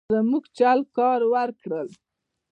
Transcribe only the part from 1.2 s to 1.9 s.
ورکړ.